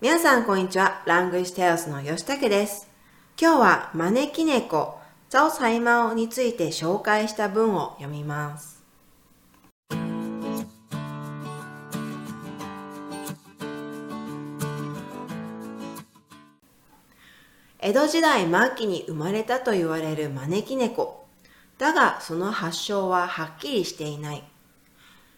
[0.00, 1.02] 皆さん、こんにちは。
[1.06, 2.86] ラングイステアスの吉武です。
[3.36, 4.96] 今日は招き猫、
[5.28, 8.84] ザオサイマオについて紹介した文を読みます。
[17.80, 21.26] 江戸時代末期に生まれたと言われる招き猫。
[21.76, 24.44] だが、その発祥ははっきりしていない。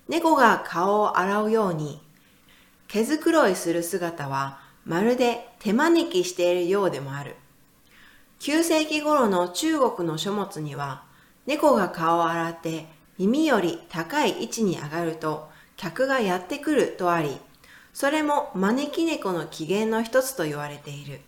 [0.06, 2.02] 猫が顔を洗うように
[2.92, 7.36] 毛づくろいする姿はまるで手招きしているようでもある。
[8.40, 11.04] 9世紀頃の中国の書物には
[11.46, 12.86] 猫が顔を洗って
[13.16, 17.38] 耳より高い位置に上がると客がやってくるとあり、
[17.92, 21.20] それも招き猫の起源の一つと言われている。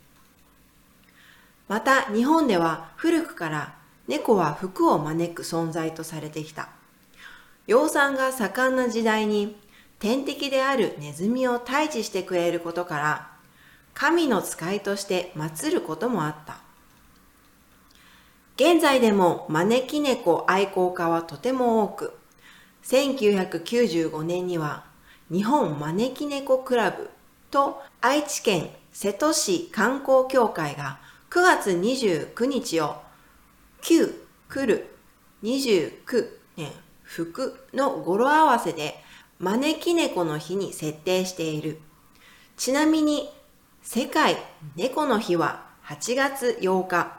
[1.69, 3.75] また日本では古くから
[4.09, 6.70] 猫は服を招く存在とされてきた。
[7.69, 9.62] 養蚕が盛んな時代に
[10.02, 13.30] 天敵であるネズミを退治してくれることから
[13.95, 16.58] 神の使いとして祀ることもあった。
[18.56, 22.19] 現在でも招き猫愛好家はとても多く、
[22.83, 24.83] 1995年には
[25.30, 27.08] 日本招き猫クラブ
[27.53, 30.98] と愛知県瀬戸市観光協会が
[31.30, 32.97] 9月29日を
[33.83, 34.12] 9
[34.48, 34.97] 来る
[35.45, 36.73] 29年
[37.05, 39.02] 福の語呂合わせで
[39.43, 41.81] 招き猫の日に設定している。
[42.57, 43.29] ちなみに
[43.83, 44.37] 世界
[44.77, 47.19] 猫の日は8月8日。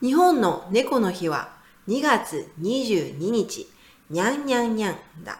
[0.00, 1.50] 日本の猫の日は
[1.86, 3.68] 2月22日。
[4.08, 5.38] にゃんにゃんにゃんだ。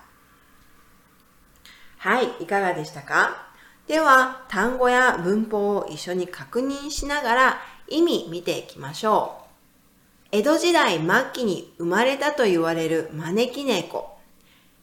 [1.96, 3.48] はい、いかがでしたか？
[3.86, 10.28] では、単語や文法を一緒に確認しながら意味見ていきましょう。
[10.32, 14.18] 江戸時代末期に生まれたと言われる招き猫。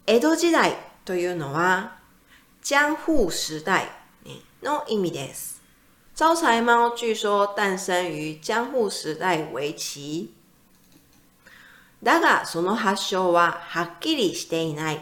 [0.08, 2.00] 江戸時代というのは、
[2.64, 3.88] 江户時代
[4.64, 5.62] の意味です。
[6.16, 10.34] 招財猫据说誕生于江户時代为期。
[12.02, 15.00] だが、その発祥ははっきりしていない。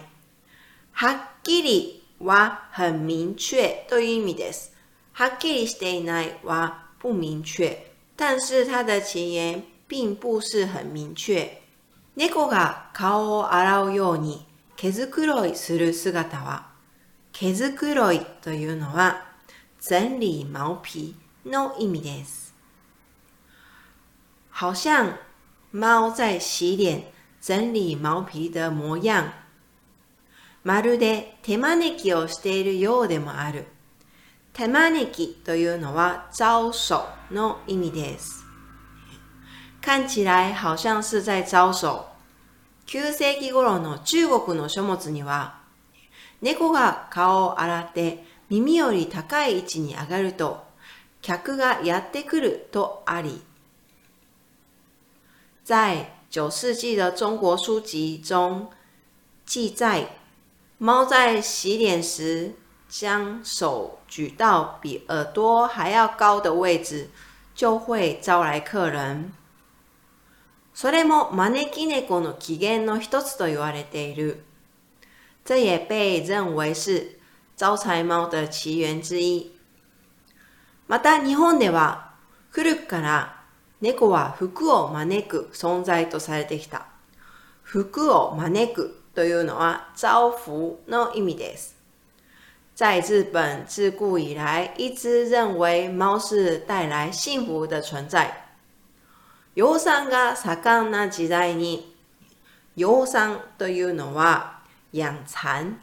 [0.91, 4.75] はっきりは很明确という意味です。
[5.14, 7.78] はっきりしていないは不明确。
[8.18, 11.62] 但是它的起源并不是很明确。
[12.16, 16.67] 猫が顔を洗うように毛づくろいする姿は、
[17.31, 19.25] 毛づくろいというのは、
[19.79, 22.53] 整理毛皮の意味です。
[24.51, 25.17] 好像
[25.72, 27.03] 猫在洗脸、
[27.41, 29.34] 整理毛皮的模样。
[30.63, 33.66] まるで手招きをしているようでもある。
[34.53, 38.45] 手招きというのは招手の意味です。
[39.81, 42.12] 看起来好像是在招手。
[42.88, 45.60] 9世紀頃の中国の書物には、
[46.42, 50.64] 猫が顔を洗って耳より高い位置に上がると、
[51.22, 53.42] 客がやってくるとあり。
[55.64, 58.70] 在9世紀的中国書籍中
[59.46, 60.08] 記載，
[60.78, 62.56] 貓在洗臉時
[62.90, 67.10] 將手舉到比耳朵還要高的位置，
[67.56, 69.32] 就會招來客人。
[70.73, 74.44] それも招き猫の起源の一つと言われている。
[75.45, 77.19] 这也被认为是
[77.57, 79.51] 招財猫的起源之一。
[80.88, 82.13] また日本では
[82.50, 83.44] 古くから
[83.81, 86.88] 猫は福を招く存在とされてきた。
[87.61, 91.75] 福を招くというのは招福の意味です。
[92.75, 98.43] 在日本自古以来一直认为猫是带来幸福的存在。
[99.56, 101.96] 養蚕が盛んな時代に、
[102.75, 105.80] 養蚕というのは養蚕。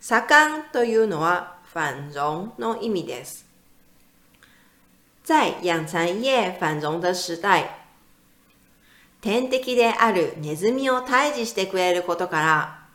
[0.00, 3.46] 盛んというのは繁荣の意味です。
[5.24, 7.68] 在養蚕业繁荣的時代、
[9.20, 12.86] 天敵であるネズミを退治してくれることから、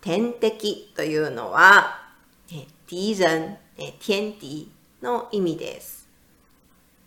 [0.00, 2.00] 天敵というのは
[2.48, 3.56] 敵人、
[4.00, 6.01] 天敵の意味です。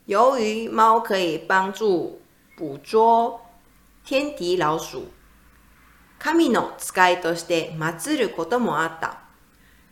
[0.05, 2.19] 由于猫可以帮助
[2.55, 3.39] 捕捉
[4.05, 5.07] 天敌老鼠、
[6.19, 9.21] 神の使いとして祀ることもあった。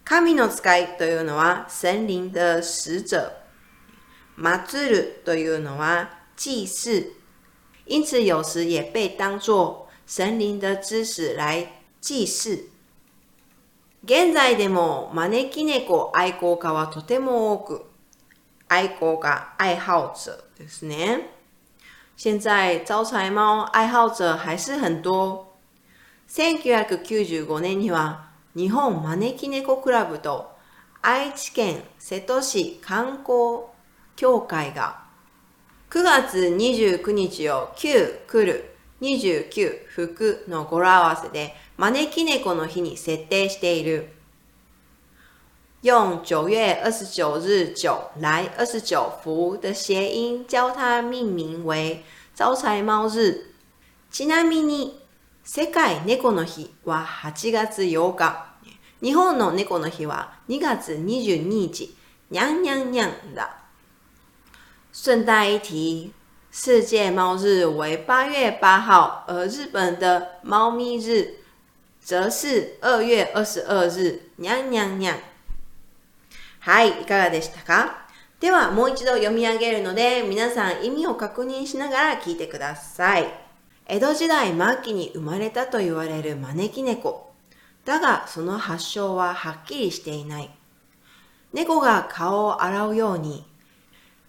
[0.04, 3.31] 神の使いというのは神灵的使者。
[4.38, 7.13] 祀るというのは祭祀。
[7.86, 12.69] 因此有时也被当作神灵的知識来祭祀。
[14.06, 17.93] 現在でも招き猫愛好家はとても多く、
[18.73, 21.29] 爱好家、爱好者ですね。
[22.17, 25.53] 现在招財猫愛好者还是很多。
[26.27, 30.57] 1995年には日本招き猫クラブと
[31.03, 33.67] 愛知県瀬戸市観光
[34.15, 35.03] 協会が
[35.91, 44.22] 9月29日を9来る29服の語呂合わせで招き猫の日に設定している。
[45.82, 52.02] 用9月29日九来29福的谐音教它命名为
[52.34, 53.44] 招財猫日。
[54.10, 55.00] ちなみに、
[55.44, 58.46] 世界猫の日は8月8日。
[59.00, 61.94] 日本の猫の日は2月22日。
[62.31, 63.49] にゃんにゃんにゃんだ。
[64.93, 66.10] 顺带一提，
[66.50, 71.37] 世界猫日为八月八号，而日本的猫咪日
[72.00, 74.22] 则是二月二十二日。
[74.37, 75.19] にゃんにゃんにゃん。
[76.65, 78.07] はい、いかがでしたか？
[78.39, 83.25] では、もう一度読み上げるので、皆さん意味を確認しながら聞いてください。
[83.86, 87.33] 江戸時代末期に生まれたと言われる招き猫。
[87.83, 90.50] だが、その発祥ははっきりしていない。
[91.51, 93.45] 猫が顔を洗うように、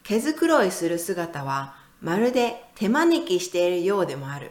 [0.03, 4.51] 毛づくろいする姿は、まるで手招きしているようでもある。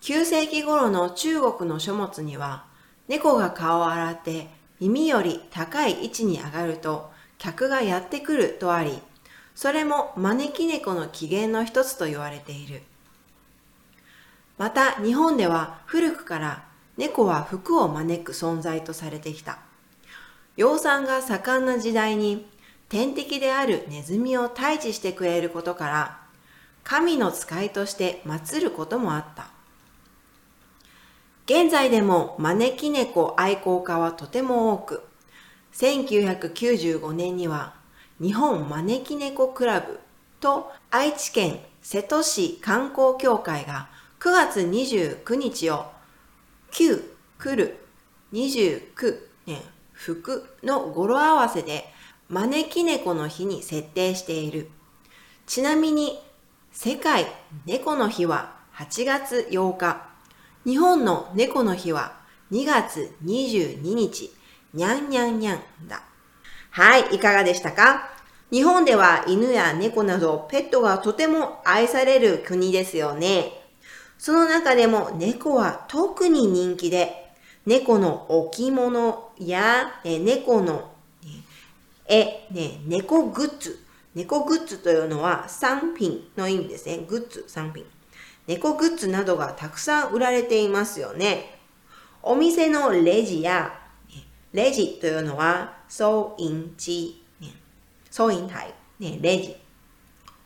[0.00, 2.64] 9世紀頃の中国の書物には、
[3.06, 4.48] 猫が顔を洗って
[4.80, 8.98] 耳より高い位置に上がると客がやってくるとあり、
[9.54, 12.82] それも招き猫の起源の一つと言われている。
[14.56, 16.64] また日本では古くから
[16.96, 19.58] 猫は服を招く存在とされてきた。
[20.56, 22.46] 養蚕が盛んな時代に
[22.88, 26.20] 天敵であるネズミを退治してくれることから、
[26.84, 29.48] 神の使いとして祀ることもあった。
[31.50, 35.02] 現在でも招き猫愛好家はとても多く、
[35.72, 37.74] 1995年には
[38.20, 39.98] 日本招き猫クラブ
[40.38, 43.88] と愛知県瀬戸市観光協会が
[44.20, 45.86] 9月29日を
[46.70, 47.02] 9
[47.40, 47.78] 来る
[48.32, 49.58] 29年
[49.92, 51.84] 福の語呂合わせで
[52.28, 54.70] 招き猫の日に設定している。
[55.48, 56.22] ちなみに
[56.70, 57.26] 世界
[57.66, 60.09] 猫の日は8月8日。
[60.66, 62.12] 日本の猫の日は
[62.52, 64.30] 2月22日、
[64.74, 66.02] にゃんにゃんにゃんだ。
[66.70, 68.10] はい、いかがでしたか？
[68.50, 73.52] 日本では犬や猫などペットがとても愛される国ですよね。
[74.18, 77.32] その中でも猫は特に人気で、
[77.64, 80.90] 猫の置物や、ね、猫の
[82.06, 83.78] 絵、ね、猫グッズ。
[84.14, 86.98] 猫グッズというのは産品の意味ですね。
[87.08, 87.86] グッズ、産品。
[88.46, 91.58] 猫グッズなどがたくさん売られていますよね。
[92.22, 93.72] お店のレジや、
[94.52, 97.24] レジというのは、收銀機、
[98.10, 99.56] 收銀台、ね、レジ。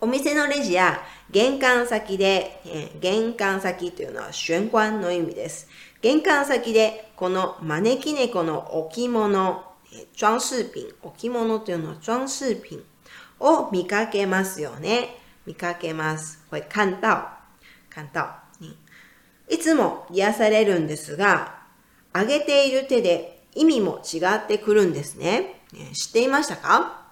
[0.01, 1.01] お店のレジや
[1.31, 2.61] 玄関先で、
[3.01, 5.67] 玄関先というのは玄関の意味です。
[6.03, 9.65] 玄関先でこの招き猫の置物、
[10.15, 12.85] 装飾品、置物というのは装飾品
[13.41, 15.19] を見かけますよね。
[15.47, 16.45] 見かけます。
[16.51, 17.34] これ、看到。
[17.95, 18.35] 簡単。
[19.49, 21.63] いつも癒されるんですが、
[22.15, 25.61] 上げている手で意味も違ってくるんですね。
[25.93, 27.03] 知っていましたか？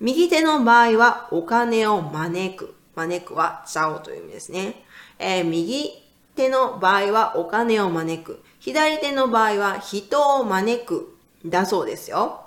[0.00, 2.74] 右手の場合はお金を招く。
[2.94, 4.84] 招くはチャオという意味ですね。
[5.18, 5.90] えー、右
[6.36, 8.42] 手の場合はお金を招く。
[8.60, 11.16] 左手の場合は人を招く。
[11.44, 12.40] だそうですよ。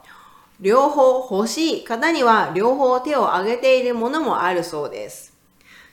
[0.60, 5.37] 両方欲しい方には両方手を挙げているものもあるそうです。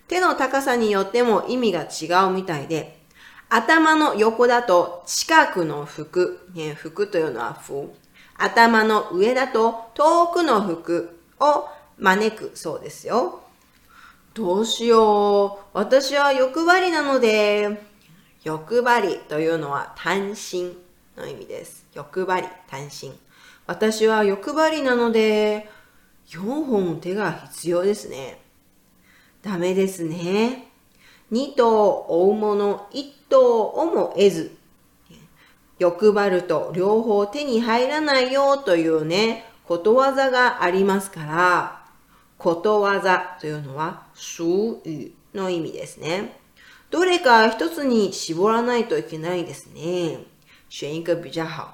[0.09, 2.99] 手の高さによっても意味が違うみたいで、
[3.49, 7.93] 頭の横だと近くの服、ね、服というのは服。
[8.37, 11.69] 頭の上だと遠くの服を
[11.99, 13.41] 招くそうですよ。
[14.35, 15.79] どうしよう。
[15.79, 17.81] 私は欲張りなので、
[18.43, 20.77] 欲張りというのは単身
[21.17, 21.87] の意味です。
[21.95, 23.13] 欲張り、単身。
[23.67, 25.69] 私は欲張りなので、
[26.29, 28.44] 4本手が必要ですね。
[29.45, 30.69] ダメですね。
[31.31, 34.57] 二頭追うもの一頭をも得ず。
[35.79, 41.85] 欲張ると両方手に入らないよというね、ことわざがありますから、
[42.39, 46.41] ことわざというのは、俗語の意味ですね。
[46.91, 50.21] どれか一つに絞らないといけないですね。
[50.71, 51.69] 選一个比较好。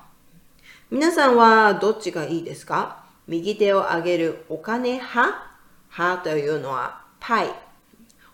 [0.90, 3.04] 皆さんはどっちがいいですか？
[3.28, 5.38] 右手を上げるお金派？
[5.96, 6.99] 派というのは
[7.30, 7.54] パイ、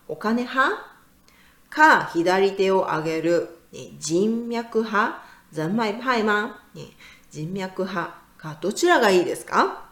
[0.07, 0.75] お金派？
[1.69, 3.59] か、左手を上げる、
[3.99, 6.61] 人脈派、人脉派吗、
[7.29, 8.11] 人脈派？
[8.39, 9.85] か、どちらがいいですか？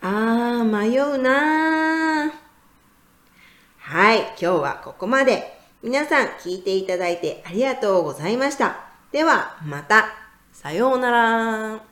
[0.00, 2.32] あー、迷うな
[3.76, 5.60] はい、今日はここまで。
[5.82, 8.76] 皆さん聞いていただいてありがとうございました。
[9.12, 10.06] では、また。
[10.54, 11.89] さようなら。